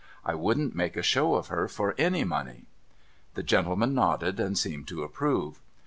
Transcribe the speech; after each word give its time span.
I 0.25 0.33
wouldn't 0.33 0.73
make 0.73 0.97
a 0.97 1.03
show 1.03 1.35
of 1.35 1.49
her 1.49 1.67
for 1.67 1.93
any 1.95 2.23
money.' 2.23 2.65
The 3.35 3.43
gentleman 3.43 3.93
nodded, 3.93 4.39
and 4.39 4.57
seemed 4.57 4.87
to 4.87 5.03
approve. 5.03 5.61